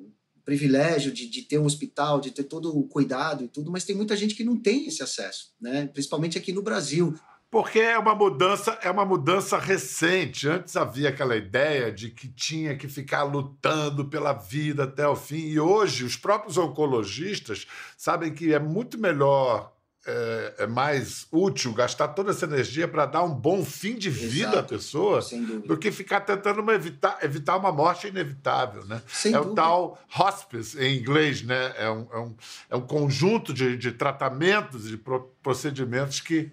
[0.46, 3.96] privilégio de, de ter um hospital, de ter todo o cuidado e tudo, mas tem
[3.96, 5.88] muita gente que não tem esse acesso, né?
[5.88, 7.14] principalmente aqui no Brasil.
[7.56, 10.46] Porque é uma mudança, é uma mudança recente.
[10.46, 15.48] Antes havia aquela ideia de que tinha que ficar lutando pela vida até o fim.
[15.48, 17.66] E hoje os próprios oncologistas
[17.96, 19.72] sabem que é muito melhor
[20.06, 24.50] é, é, mais útil gastar toda essa energia para dar um bom fim de vida
[24.50, 25.20] Exato, à pessoa
[25.66, 28.86] do que ficar tentando evitar, evitar uma morte inevitável.
[28.86, 29.02] Né?
[29.08, 29.54] Sem é dúvida.
[29.54, 31.74] o tal hospice, em inglês, né?
[31.78, 32.36] é, um, é, um,
[32.72, 35.02] é um conjunto de, de tratamentos, de
[35.42, 36.52] procedimentos que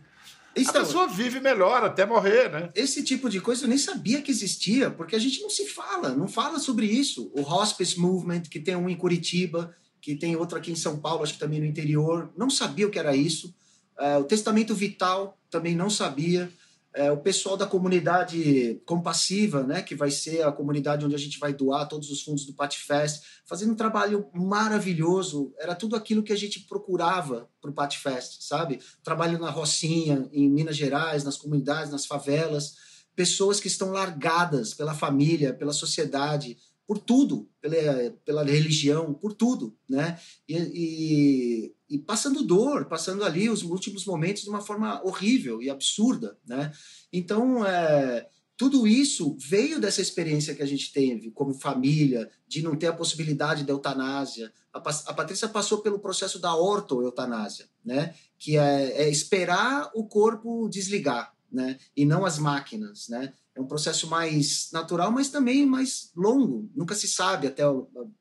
[0.55, 2.71] então, a pessoa vive melhor até morrer, né?
[2.75, 6.11] Esse tipo de coisa eu nem sabia que existia, porque a gente não se fala,
[6.11, 7.31] não fala sobre isso.
[7.35, 11.23] O Hospice Movement, que tem um em Curitiba, que tem outro aqui em São Paulo,
[11.23, 13.55] acho que também no interior, não sabia o que era isso.
[13.99, 16.51] É, o Testamento Vital também não sabia
[16.95, 21.39] é, o pessoal da comunidade compassiva, né, que vai ser a comunidade onde a gente
[21.39, 25.55] vai doar todos os fundos do Patifest, fazendo um trabalho maravilhoso.
[25.59, 28.79] Era tudo aquilo que a gente procurava para o Patifest, sabe?
[29.03, 32.75] Trabalho na Rocinha, em Minas Gerais, nas comunidades, nas favelas,
[33.17, 39.75] pessoas que estão largadas pela família, pela sociedade, por tudo, pela, pela religião, por tudo,
[39.89, 40.19] né?
[40.49, 45.69] E, e, e, passando dor, passando ali os últimos momentos de uma forma horrível e
[45.69, 46.73] absurda, né?
[47.13, 52.77] Então, é, tudo isso veio dessa experiência que a gente teve como família, de não
[52.77, 54.53] ter a possibilidade da eutanásia.
[54.73, 58.15] A, a Patrícia passou pelo processo da orto-eutanásia, né?
[58.39, 61.79] Que é, é esperar o corpo desligar, né?
[61.97, 63.33] E não as máquinas, né?
[63.55, 66.71] é um processo mais natural, mas também mais longo.
[66.75, 67.63] Nunca se sabe até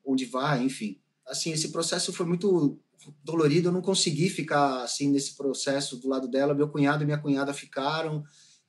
[0.04, 0.98] onde vai, enfim.
[1.26, 2.78] Assim, esse processo foi muito
[3.24, 3.68] dolorido.
[3.68, 6.54] Eu não consegui ficar assim nesse processo do lado dela.
[6.54, 8.22] Meu cunhado e minha cunhada ficaram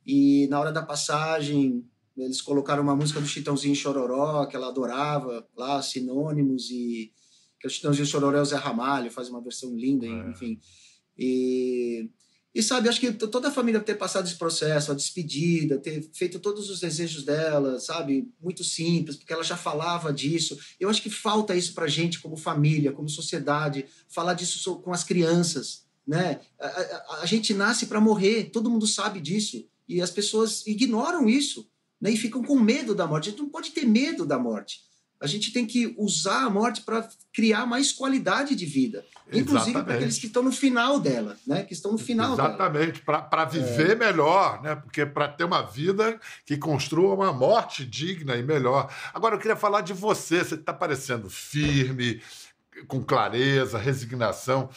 [0.06, 5.48] e na hora da passagem eles colocaram uma música do Chitãozinho Chororó que ela adorava
[5.56, 7.12] lá, sinônimos e
[7.60, 10.30] que o Chitãozinho Chororó é o Zé Ramalho, faz uma versão linda, é.
[10.30, 10.60] enfim.
[11.18, 12.10] E
[12.54, 16.40] e sabe, acho que toda a família ter passado esse processo, a despedida, ter feito
[16.40, 20.60] todos os desejos dela, sabe, muito simples, porque ela já falava disso.
[20.80, 25.04] Eu acho que falta isso para gente como família, como sociedade, falar disso com as
[25.04, 26.42] crianças, né?
[26.60, 31.28] A, a, a gente nasce para morrer, todo mundo sabe disso e as pessoas ignoram
[31.28, 31.68] isso,
[32.00, 32.12] né?
[32.12, 33.30] E ficam com medo da morte.
[33.30, 34.82] A gente não pode ter medo da morte
[35.24, 39.06] a gente tem que usar a morte para criar mais qualidade de vida.
[39.32, 41.64] Inclusive para aqueles que estão no final dela, né?
[41.64, 43.96] Que estão no final Exatamente, para viver é.
[43.96, 44.76] melhor, né?
[44.76, 48.94] Porque para ter uma vida que construa uma morte digna e melhor.
[49.14, 50.44] Agora, eu queria falar de você.
[50.44, 52.22] Você está parecendo firme,
[52.86, 54.70] com clareza, resignação.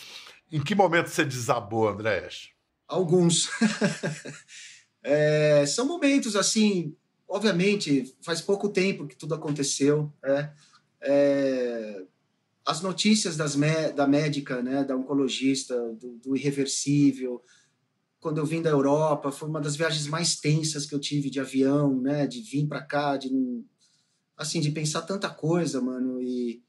[0.50, 2.50] Em que momento você desabou, Andrés?
[2.86, 3.50] Alguns.
[5.02, 6.94] é, são momentos assim
[7.36, 10.10] obviamente, faz pouco tempo que tudo aconteceu.
[10.22, 10.52] Né?
[11.02, 12.02] É,
[12.64, 13.54] as notícias das
[13.94, 17.42] da médica, né, da oncologista, do, do, irreversível,
[18.18, 21.38] quando eu vim da Europa, foi uma das viagens mais tensas que eu tive de
[21.38, 23.30] avião, né, de vir para cá, de
[24.36, 26.62] assim, de pensar tanta coisa, mano, e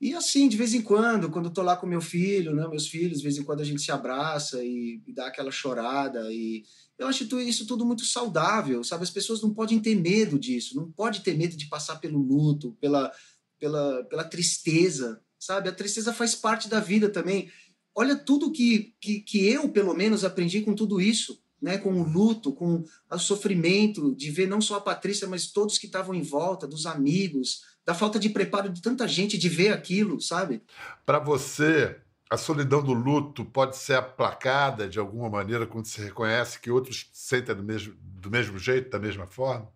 [0.00, 2.88] e assim, de vez em quando, quando eu tô lá com meu filho, né, meus
[2.88, 6.64] filhos, de vez em quando a gente se abraça e, e dá aquela chorada e
[7.02, 9.02] eu acho isso tudo muito saudável, sabe?
[9.02, 12.76] As pessoas não podem ter medo disso, não pode ter medo de passar pelo luto,
[12.80, 13.12] pela,
[13.58, 15.68] pela, pela tristeza, sabe?
[15.68, 17.50] A tristeza faz parte da vida também.
[17.94, 21.76] Olha tudo que, que, que eu, pelo menos, aprendi com tudo isso, né?
[21.76, 25.86] Com o luto, com o sofrimento de ver não só a Patrícia, mas todos que
[25.86, 30.20] estavam em volta, dos amigos, da falta de preparo de tanta gente de ver aquilo,
[30.20, 30.62] sabe?
[31.04, 32.00] Para você,
[32.32, 37.06] a solidão do luto pode ser aplacada de alguma maneira quando se reconhece que outros
[37.12, 39.70] sentem do mesmo, do mesmo jeito, da mesma forma?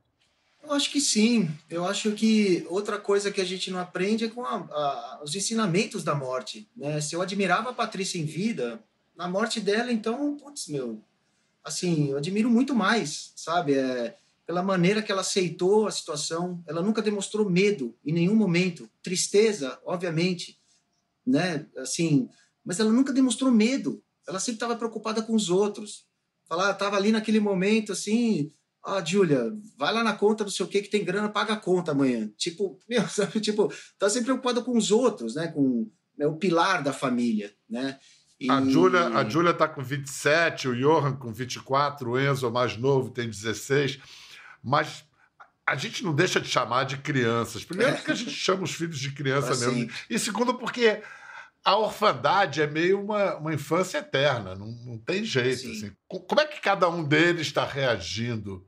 [0.62, 1.50] Eu acho que sim.
[1.68, 5.34] Eu acho que outra coisa que a gente não aprende é com a, a, os
[5.34, 6.66] ensinamentos da morte.
[6.74, 6.98] Né?
[7.02, 8.82] Se eu admirava a Patrícia em vida,
[9.14, 10.98] na morte dela, então, putz, meu,
[11.62, 13.74] assim, eu admiro muito mais, sabe?
[13.74, 14.16] É,
[14.46, 19.78] pela maneira que ela aceitou a situação, ela nunca demonstrou medo em nenhum momento, tristeza,
[19.84, 20.58] obviamente,
[21.26, 21.66] né?
[21.76, 22.30] Assim,
[22.66, 24.02] mas ela nunca demonstrou medo.
[24.26, 26.04] Ela sempre estava preocupada com os outros.
[26.48, 28.52] Falar, estava ali naquele momento assim,
[28.84, 31.92] ah, Júlia, vai lá na conta do seu que que tem grana, paga a conta
[31.92, 32.28] amanhã.
[32.36, 35.46] Tipo, meu, sabe, tipo, tá sempre preocupada com os outros, né?
[35.46, 37.98] Com né, o pilar da família, né?
[38.38, 38.50] E...
[38.50, 43.10] A Júlia a Julia tá com 27, o Johan com 24, o Enzo, mais novo,
[43.10, 43.98] tem 16.
[44.62, 45.04] Mas
[45.66, 47.64] a gente não deixa de chamar de crianças.
[47.64, 49.90] Primeiro, porque a gente chama os filhos de criança mesmo.
[50.10, 51.02] E segundo, porque
[51.66, 55.68] a orfandade é meio uma, uma infância eterna, não, não tem jeito.
[55.68, 55.90] Assim.
[56.06, 58.64] Como é que cada um deles está reagindo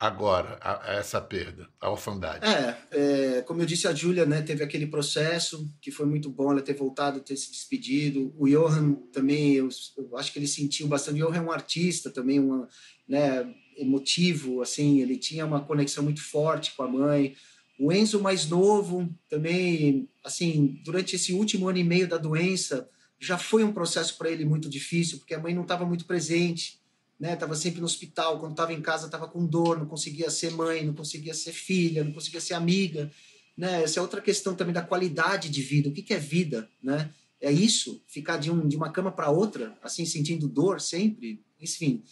[0.00, 2.44] agora a, a, essa perda, a orfandade?
[2.44, 6.50] É, é, como eu disse, a Júlia né, teve aquele processo que foi muito bom
[6.50, 8.34] ela ter voltado, ter se despedido.
[8.36, 11.22] O Johan também, eu, eu acho que ele sentiu bastante.
[11.22, 12.68] O Johan é um artista também, uma,
[13.08, 17.36] né, emotivo, assim, ele tinha uma conexão muito forte com a mãe.
[17.78, 23.36] O Enzo mais novo também, assim, durante esse último ano e meio da doença, já
[23.38, 26.78] foi um processo para ele muito difícil, porque a mãe não estava muito presente,
[27.18, 27.34] né?
[27.36, 30.84] Tava sempre no hospital, quando estava em casa estava com dor, não conseguia ser mãe,
[30.84, 33.10] não conseguia ser filha, não conseguia ser amiga,
[33.56, 33.82] né?
[33.82, 35.88] Essa é outra questão também da qualidade de vida.
[35.88, 37.10] O que, que é vida, né?
[37.40, 42.02] É isso, ficar de, um, de uma cama para outra, assim, sentindo dor sempre, enfim.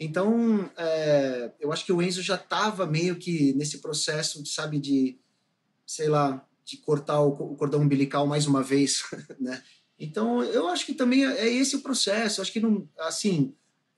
[0.00, 5.18] Então, é, eu acho que o Enzo já estava meio que nesse processo, sabe, de,
[5.84, 9.02] sei lá, de cortar o, cordão umbilical mais uma vez,
[9.40, 9.62] né?
[9.98, 12.38] Então, eu acho que também é, é esse o processo.
[12.38, 13.54] Eu acho que não, assim,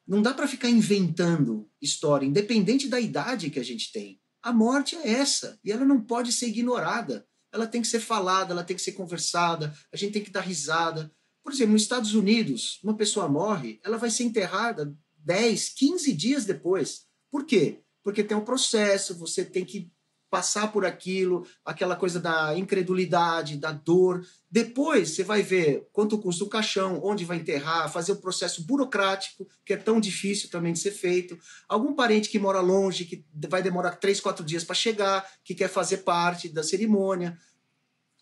[0.06, 4.18] não dá para ficar inventando história, independente da idade que a gente tem.
[4.42, 7.26] A morte é essa e ela não pode ser ignorada.
[7.52, 9.76] Ela tem que ser falada, ela tem que ser conversada.
[9.92, 11.12] A gente tem que dar risada.
[11.42, 16.44] Por exemplo, nos Estados Unidos, uma pessoa morre, ela vai ser enterrada 10, 15 dias
[16.44, 17.06] depois.
[17.30, 17.80] Por quê?
[18.02, 19.90] Porque tem um processo, você tem que
[20.30, 24.24] passar por aquilo, aquela coisa da incredulidade, da dor.
[24.48, 29.46] Depois você vai ver quanto custa o caixão, onde vai enterrar, fazer o processo burocrático,
[29.66, 31.36] que é tão difícil também de ser feito.
[31.68, 35.68] Algum parente que mora longe, que vai demorar três, quatro dias para chegar, que quer
[35.68, 37.36] fazer parte da cerimônia.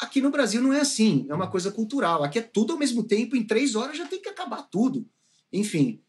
[0.01, 2.25] Aqui no Brasil não é assim, é uma coisa cultural.
[2.25, 5.07] Aqui é tudo ao mesmo tempo, em três horas já tem que acabar tudo.
[5.53, 6.01] Enfim,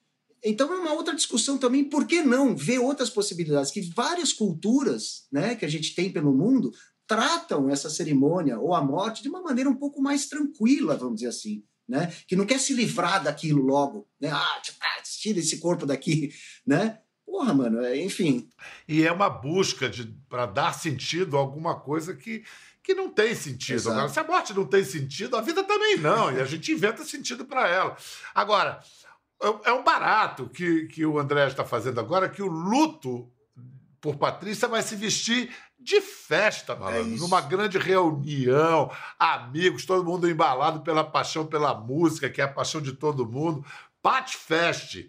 [0.43, 3.71] então é uma outra discussão também, por que não ver outras possibilidades?
[3.71, 6.71] Que várias culturas né, que a gente tem pelo mundo
[7.07, 11.29] tratam essa cerimônia ou a morte de uma maneira um pouco mais tranquila, vamos dizer
[11.29, 11.63] assim.
[11.87, 12.13] Né?
[12.27, 14.29] Que não quer se livrar daquilo logo, né?
[14.29, 14.61] Ah,
[15.19, 16.31] tira esse corpo daqui,
[16.65, 16.99] né?
[17.25, 18.49] Porra, mano, é, enfim.
[18.87, 19.91] E é uma busca
[20.27, 22.43] para dar sentido a alguma coisa que,
[22.83, 23.91] que não tem sentido.
[23.91, 27.03] Agora, se a morte não tem sentido, a vida também não, e a gente inventa
[27.03, 27.95] sentido para ela.
[28.33, 28.79] Agora,
[29.41, 33.31] é, é um barato que, que o André está fazendo agora, que o luto
[34.01, 35.49] por Patrícia vai se vestir
[35.79, 37.15] de festa, malandro.
[37.15, 42.49] É numa grande reunião, amigos, todo mundo embalado pela paixão pela música, que é a
[42.49, 43.65] paixão de todo mundo.
[44.01, 45.05] Pat Fest.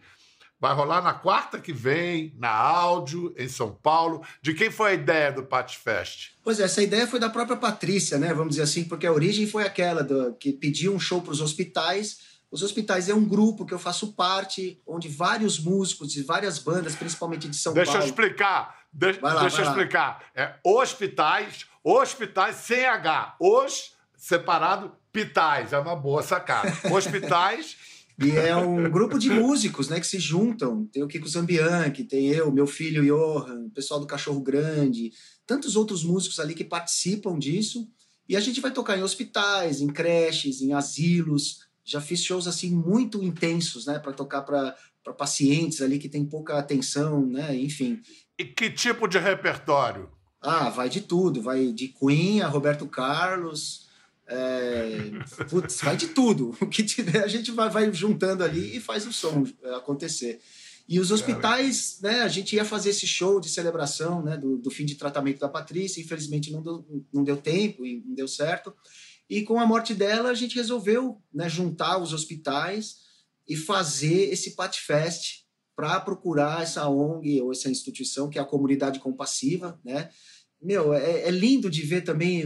[0.61, 4.23] Vai rolar na quarta que vem, na áudio, em São Paulo.
[4.43, 6.33] De quem foi a ideia do Pat Fest?
[6.45, 8.35] Pois é, essa ideia foi da própria Patrícia, né?
[8.35, 11.41] Vamos dizer assim, porque a origem foi aquela do, que pediu um show para os
[11.41, 16.59] hospitais os Hospitais é um grupo que eu faço parte, onde vários músicos de várias
[16.59, 18.07] bandas, principalmente de São deixa Paulo.
[18.07, 18.81] Deixa eu explicar.
[18.93, 20.25] De lá, deixa eu explicar.
[20.35, 23.37] É hospitais, hospitais sem H.
[23.39, 25.73] Os separado, pitais.
[25.73, 26.73] É uma boa sacada.
[26.93, 27.77] Hospitais.
[28.23, 30.85] E é um grupo de músicos, né, que se juntam.
[30.93, 35.11] Tem o Kiko Zambianchi, tem eu, meu filho Johan, o pessoal do Cachorro Grande,
[35.47, 37.89] tantos outros músicos ali que participam disso.
[38.29, 42.71] E a gente vai tocar em hospitais, em creches, em asilos, já fiz shows assim
[42.71, 44.77] muito intensos, né, para tocar para
[45.19, 48.01] pacientes ali que tem pouca atenção, né, enfim.
[48.39, 50.09] E que tipo de repertório?
[50.41, 53.89] Ah, vai de tudo, vai de Queen a Roberto Carlos,
[54.27, 55.11] é,
[55.49, 56.57] putz, vai de tudo.
[56.63, 60.41] O que tiver, a gente vai, vai juntando ali e faz o som é, acontecer.
[60.89, 64.71] E os hospitais, né, a gente ia fazer esse show de celebração né, do, do
[64.71, 68.75] fim de tratamento da Patrícia, infelizmente não deu, não deu tempo e não deu certo.
[69.31, 72.97] E com a morte dela, a gente resolveu né, juntar os hospitais
[73.49, 75.45] e fazer esse Patfest
[75.77, 80.11] para procurar essa ONG ou essa instituição que é a comunidade compassiva, né?
[80.61, 82.43] Meu, é, é lindo de ver também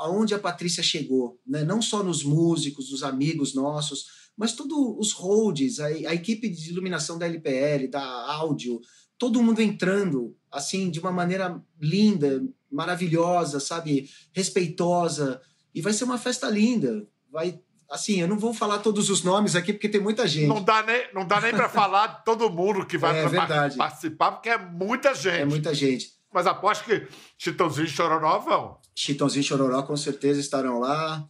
[0.00, 1.62] aonde a Patrícia chegou, né?
[1.62, 6.70] Não só nos músicos, nos amigos nossos, mas todos os holds, a, a equipe de
[6.70, 8.80] iluminação da LPL, da áudio,
[9.18, 15.40] todo mundo entrando assim de uma maneira linda, maravilhosa, sabe, respeitosa,
[15.74, 17.06] e vai ser uma festa linda.
[17.30, 17.58] Vai
[17.90, 20.46] assim, eu não vou falar todos os nomes aqui porque tem muita gente.
[20.48, 23.76] Não dá nem, não dá nem para falar de todo mundo que vai É verdade.
[23.76, 25.40] participar, porque é muita gente.
[25.40, 26.12] É muita gente.
[26.32, 27.06] Mas aposto que
[27.38, 28.78] Chitãozinho e Chororó vão.
[28.94, 31.24] Chitãozinho e Chororó com certeza estarão lá.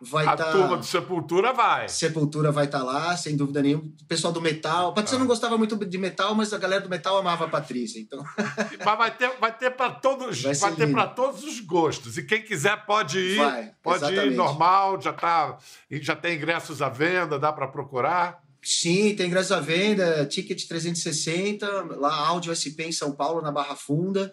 [0.00, 0.52] Vai a tá...
[0.52, 1.88] turma do Sepultura vai.
[1.88, 3.84] Sepultura vai estar lá, sem dúvida nenhuma.
[3.84, 4.92] O pessoal do metal.
[4.94, 5.20] Patrícia Ah.
[5.20, 8.00] não gostava muito de metal, mas a galera do metal amava a Patrícia.
[8.00, 8.22] Então,
[8.84, 12.18] Mas vai ter, vai ter para todos, Vai vai, ter para todos os gostos.
[12.18, 14.36] E quem quiser pode ir, Vai, pode ir exatamente.
[14.36, 15.58] normal, já tá,
[15.90, 18.40] já tem ingressos à venda, dá para procurar.
[18.62, 21.66] sim, tem ingresso à venda, ticket 360,
[21.98, 24.32] lá Áudio SP em São Paulo, na Barra Funda.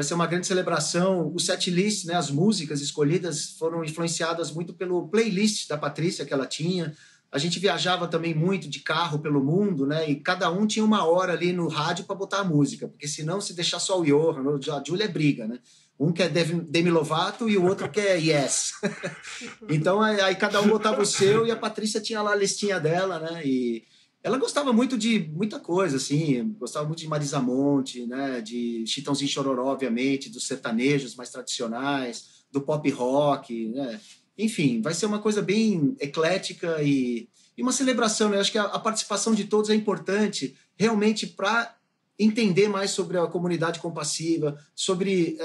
[0.00, 1.30] Vai ser uma grande celebração.
[1.34, 6.46] O setlist, né, as músicas escolhidas foram influenciadas muito pelo playlist da Patrícia que ela
[6.46, 6.96] tinha.
[7.30, 10.08] A gente viajava também muito de carro pelo mundo, né?
[10.08, 13.42] E cada um tinha uma hora ali no rádio para botar a música, porque senão
[13.42, 15.58] se deixar só o Johan, a Julia é briga, né?
[15.98, 18.72] Um quer Demi Lovato e o outro quer Yes.
[19.68, 23.18] então aí cada um botava o seu e a Patrícia tinha lá a listinha dela,
[23.18, 23.42] né?
[23.44, 23.84] E
[24.22, 28.40] ela gostava muito de muita coisa, assim, gostava muito de Marisa Monte, né?
[28.40, 34.00] De Chitãozinho Chororó, obviamente, dos sertanejos mais tradicionais, do pop rock, né?
[34.36, 38.38] Enfim, vai ser uma coisa bem eclética e, e uma celebração, né?
[38.38, 41.76] Acho que a, a participação de todos é importante realmente para
[42.18, 45.44] entender mais sobre a comunidade compassiva, sobre é,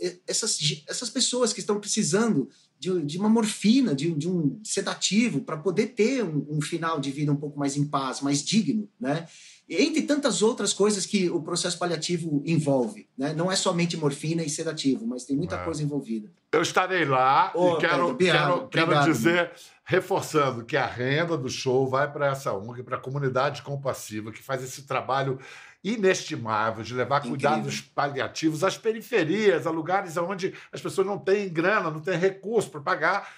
[0.00, 2.48] é, essas, essas pessoas que estão precisando
[2.78, 7.10] de, de uma morfina, de, de um sedativo, para poder ter um, um final de
[7.10, 9.26] vida um pouco mais em paz, mais digno, né?
[9.70, 13.34] entre tantas outras coisas que o processo paliativo envolve, né?
[13.34, 15.64] Não é somente morfina e sedativo, mas tem muita É.
[15.64, 16.30] coisa envolvida.
[16.50, 19.04] Eu estarei lá Ô, e quero, Pedro, obrigado, quero, quero obrigado.
[19.04, 19.52] dizer,
[19.84, 24.42] reforçando, que a renda do show vai para essa ONG, para a comunidade compassiva, que
[24.42, 25.38] faz esse trabalho
[25.82, 27.38] inestimável de levar Incrível.
[27.38, 32.70] cuidados paliativos às periferias, a lugares onde as pessoas não têm grana, não têm recurso
[32.70, 33.28] para pagar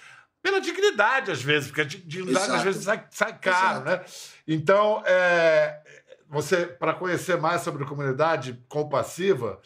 [0.41, 2.57] pela dignidade, às vezes, porque a dignidade Exato.
[2.57, 4.01] às vezes sai, sai caro, né?
[4.47, 5.79] Então, é,
[6.27, 9.61] você, para conhecer mais sobre a comunidade compassiva,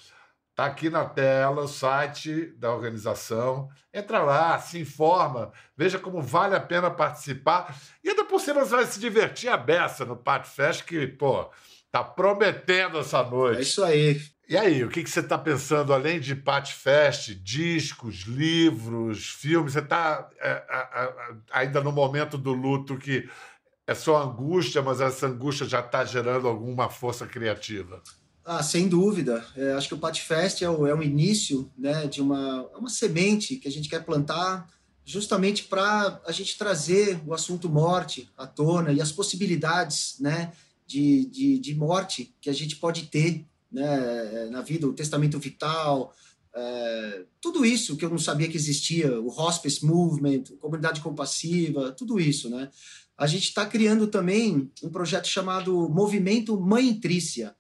[0.55, 3.69] Está aqui na tela o site da organização.
[3.93, 7.75] Entra lá, se informa, veja como vale a pena participar.
[8.01, 11.51] E ainda por cima você vai se divertir a beça no Pat Fest, que, pô,
[11.95, 13.61] tá prometendo essa É noite.
[13.61, 14.21] isso aí.
[14.49, 19.71] E aí, o que, que você está pensando, além de Pat Fest, discos, livros, filmes?
[19.73, 20.29] Você está
[21.51, 23.27] ainda no momento do luto que
[23.87, 28.03] é só angústia, mas essa angústia já está gerando alguma força criativa?
[28.43, 29.43] Ah, sem dúvida.
[29.55, 32.89] É, acho que o Pat Fest é, o, é um início né, de uma, uma
[32.89, 34.67] semente que a gente quer plantar
[35.05, 40.51] justamente para a gente trazer o assunto morte à tona e as possibilidades né,
[40.85, 46.13] de, de, de morte que a gente pode ter né, na vida, o testamento vital,
[46.55, 52.19] é, tudo isso que eu não sabia que existia, o hospice movement, comunidade compassiva, tudo
[52.19, 52.69] isso, né?
[53.17, 57.55] A gente está criando também um projeto chamado Movimento Mãe Trícia.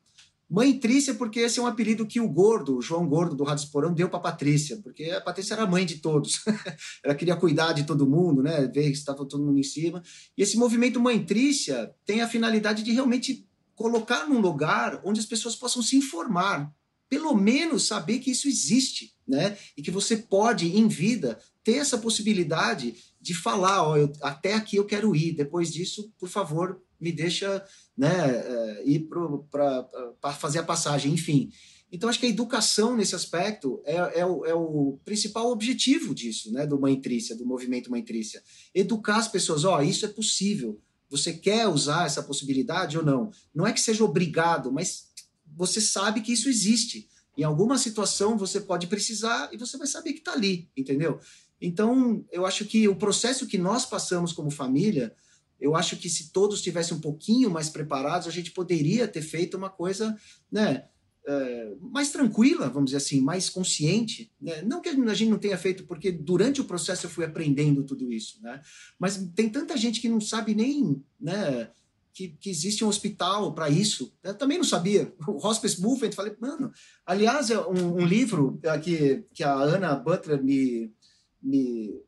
[0.55, 3.65] Mãe Trícia, porque esse é um apelido que o Gordo, o João Gordo do Rádio
[3.65, 6.45] Esporão, deu para Patrícia, porque a Patrícia era mãe de todos.
[7.03, 8.65] Ela queria cuidar de todo mundo, né?
[8.73, 10.01] Ver que estava todo mundo em cima.
[10.37, 15.25] E esse movimento Mãe Trícia tem a finalidade de realmente colocar num lugar onde as
[15.25, 16.73] pessoas possam se informar,
[17.09, 19.57] pelo menos saber que isso existe, né?
[19.75, 24.77] E que você pode, em vida, ter essa possibilidade de falar, ó, eu, até aqui
[24.77, 27.63] eu quero ir, depois disso, por favor, me deixa
[27.97, 29.07] né, é, ir
[29.51, 31.49] para fazer a passagem, enfim.
[31.91, 36.51] Então, acho que a educação nesse aspecto é, é, o, é o principal objetivo disso,
[36.51, 38.43] né, do Mãe Trícia, do movimento Mãe Trícia.
[38.73, 40.81] Educar as pessoas, ó, isso é possível.
[41.09, 43.31] Você quer usar essa possibilidade ou não?
[43.53, 45.09] Não é que seja obrigado, mas
[45.55, 47.07] você sabe que isso existe.
[47.37, 51.19] Em alguma situação você pode precisar e você vai saber que está ali, entendeu?
[51.61, 55.15] Então, eu acho que o processo que nós passamos como família,
[55.59, 59.57] eu acho que se todos tivessem um pouquinho mais preparados, a gente poderia ter feito
[59.57, 60.15] uma coisa,
[60.51, 60.85] né?
[61.27, 64.31] É, mais tranquila, vamos dizer assim, mais consciente.
[64.39, 64.61] Né?
[64.61, 68.11] Não que a gente não tenha feito, porque durante o processo eu fui aprendendo tudo
[68.11, 68.61] isso, né?
[68.99, 71.71] Mas tem tanta gente que não sabe nem, né?
[72.13, 74.13] Que, que existe um hospital para isso.
[74.23, 75.13] Eu também não sabia.
[75.27, 76.71] O Hospice Movement, falei, mano.
[77.05, 80.93] Aliás, é um, um livro que, que a Ana Butler me,
[81.41, 82.01] me,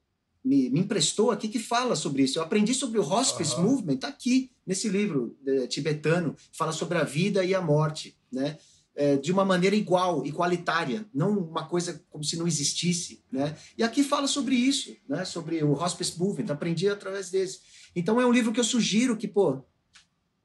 [0.48, 2.39] me, me, emprestou aqui que fala sobre isso.
[2.39, 3.64] Eu aprendi sobre o Hospice uhum.
[3.64, 8.58] Movement tá aqui, nesse livro é, tibetano, fala sobre a vida e a morte, né?
[8.95, 13.56] É, de uma maneira igual, igualitária, não uma coisa como se não existisse, né?
[13.78, 15.24] E aqui fala sobre isso, né?
[15.24, 17.60] Sobre o Hospice Movement, aprendi através desse.
[17.95, 19.62] Então é um livro que eu sugiro que, pô,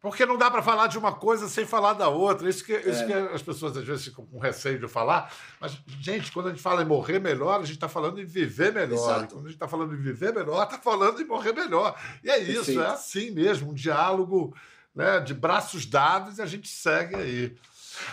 [0.03, 2.51] Porque não dá para falar de uma coisa sem falar da outra.
[2.51, 3.07] Isso que, isso é.
[3.07, 5.33] que as pessoas às vezes ficam com receio de falar.
[5.61, 8.73] Mas, gente, quando a gente fala em morrer melhor, a gente está falando em viver
[8.75, 9.29] melhor.
[9.29, 11.97] Quando a gente está falando em viver melhor, está falando em morrer melhor.
[12.25, 12.81] E é isso, Perfeito.
[12.81, 14.53] é assim mesmo, um diálogo
[14.93, 17.57] né, de braços dados e a gente segue aí.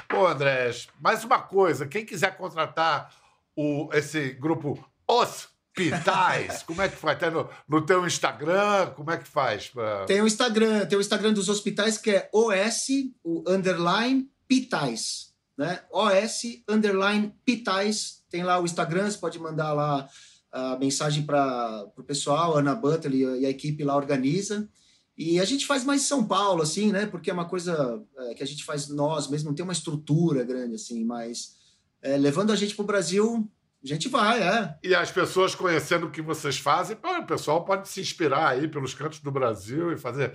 [0.07, 3.11] Pô, Andrés, mais uma coisa: quem quiser contratar
[3.55, 4.77] o, esse grupo
[5.07, 6.63] Os hospitais?
[6.63, 7.19] Como é que faz?
[7.19, 8.91] Tem no, no teu Instagram?
[8.95, 9.67] Como é que faz?
[9.69, 10.05] Pra...
[10.05, 12.87] Tem o Instagram, tem o Instagram dos hospitais que é OS,
[13.23, 15.81] o underline Pitais, né?
[15.91, 18.23] OS underline Pitais.
[18.29, 20.07] Tem lá o Instagram, você pode mandar lá
[20.51, 24.67] a mensagem para o pessoal, Ana Butler e a equipe lá organiza.
[25.17, 27.05] E a gente faz mais São Paulo, assim, né?
[27.05, 30.43] Porque é uma coisa é, que a gente faz nós mesmo, não tem uma estrutura
[30.43, 31.57] grande, assim, mas
[32.01, 33.51] é, levando a gente para o Brasil,
[33.81, 34.75] a gente vai, é.
[34.83, 38.93] E as pessoas conhecendo o que vocês fazem, o pessoal pode se inspirar aí pelos
[38.93, 40.33] cantos do Brasil e fazer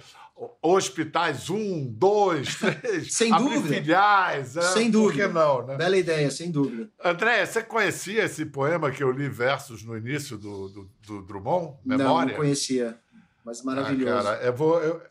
[0.62, 3.74] hospitais um, dois, três, sem dúvida.
[3.74, 4.57] filiais.
[4.57, 4.62] É?
[4.62, 5.24] Sem dúvida.
[5.24, 5.76] Por que não, né?
[5.76, 6.88] Bela ideia, sem dúvida.
[7.03, 11.76] André, você conhecia esse poema que eu li versos no início do, do, do Drummond,
[11.84, 12.09] Memória?
[12.09, 12.99] Não, não conhecia,
[13.45, 14.26] mas maravilhoso.
[14.26, 15.03] Ah, cara, eu vou, eu,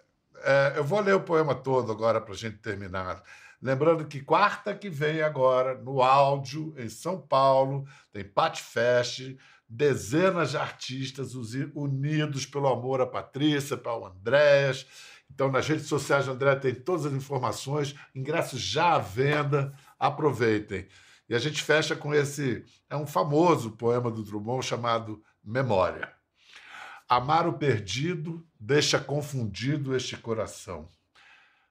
[0.44, 3.24] é, eu vou ler o poema todo agora para a gente terminar.
[3.64, 9.38] Lembrando que quarta que vem agora, no áudio, em São Paulo, tem Pat Fest,
[9.70, 11.34] dezenas de artistas
[11.74, 14.86] unidos pelo amor à Patrícia, para o Andréas.
[15.32, 20.86] Então, nas redes sociais do André tem todas as informações, ingressos já à venda, aproveitem.
[21.30, 26.12] E a gente fecha com esse, é um famoso poema do Drummond chamado Memória.
[27.08, 30.90] Amar o perdido deixa confundido este coração.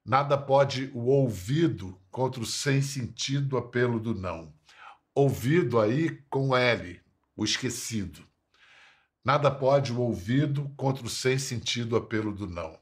[0.05, 4.53] Nada pode o ouvido contra o sem sentido apelo do não.
[5.15, 7.01] Ouvido aí com L,
[7.37, 8.27] o esquecido.
[9.25, 12.77] Nada pode o ouvido contra o sem sentido apelo do não.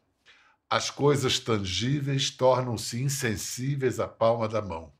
[0.68, 4.90] As coisas tangíveis tornam-se insensíveis à palma da mão,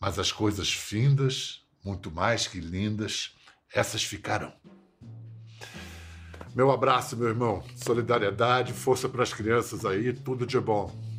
[0.00, 3.36] mas as coisas findas, muito mais que lindas,
[3.70, 4.54] essas ficarão.
[6.54, 7.62] Meu abraço, meu irmão.
[7.76, 11.09] Solidariedade, força para as crianças aí, tudo de bom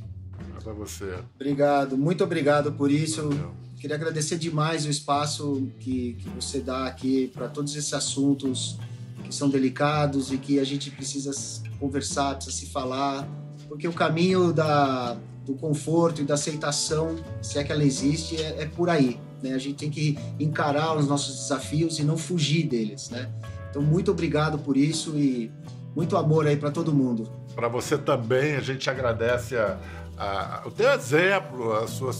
[0.61, 1.19] para você.
[1.35, 3.27] Obrigado, muito obrigado por isso.
[3.29, 3.61] Valeu.
[3.81, 8.77] Queria agradecer demais o espaço que, que você dá aqui para todos esses assuntos
[9.23, 11.31] que são delicados e que a gente precisa
[11.79, 13.27] conversar, precisa se falar,
[13.67, 18.61] porque o caminho da, do conforto e da aceitação, se é que ela existe, é,
[18.61, 19.19] é por aí.
[19.41, 19.53] Né?
[19.53, 23.09] A gente tem que encarar os nossos desafios e não fugir deles.
[23.09, 23.31] Né?
[23.69, 25.51] Então, muito obrigado por isso e
[25.95, 27.27] muito amor aí para todo mundo.
[27.55, 29.79] Para você também, a gente agradece a
[30.21, 32.13] a, o teu exemplo, a sua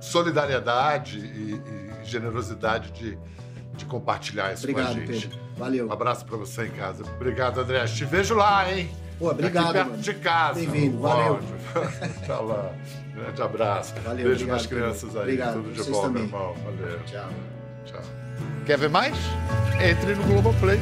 [0.00, 3.18] solidariedade e, e generosidade de,
[3.74, 5.28] de compartilhar isso obrigado, com a gente.
[5.28, 5.42] Pedro.
[5.56, 5.88] Valeu.
[5.88, 7.04] Um abraço para você em casa.
[7.16, 7.84] Obrigado, André.
[7.86, 8.90] Te vejo lá, hein?
[9.18, 9.64] Pô, obrigado.
[9.64, 10.02] Aqui perto mano.
[10.02, 10.60] de casa.
[10.60, 10.98] Bem-vindo.
[10.98, 11.40] Valeu.
[12.26, 12.72] tá lá.
[13.14, 13.94] Grande abraço.
[14.04, 14.16] Valeu.
[14.16, 15.18] Beijo obrigado, nas crianças Pedro.
[15.18, 15.24] aí.
[15.24, 15.54] Obrigado.
[15.54, 16.12] Tudo de bom, também.
[16.12, 16.54] meu irmão.
[16.64, 17.00] Valeu.
[17.06, 17.28] Tchau.
[17.86, 18.02] Tchau.
[18.66, 19.16] Quer ver mais?
[19.80, 20.78] Entre no Globoplay.